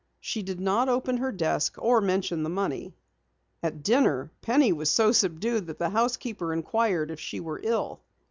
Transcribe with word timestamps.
She 0.19 0.41
did 0.41 0.59
not 0.59 0.89
open 0.89 1.17
her 1.17 1.31
desk 1.31 1.75
or 1.77 2.01
mention 2.01 2.41
the 2.41 2.49
money. 2.49 2.95
At 3.61 3.83
dinner 3.83 4.31
Penny 4.41 4.73
was 4.73 4.89
so 4.89 5.11
subdued 5.11 5.67
that 5.67 5.77
the 5.77 5.89
housekeeper 5.91 6.53
inquired 6.53 7.11
if 7.11 7.19
she 7.19 7.39
were 7.39 7.61
ill. 7.61 8.01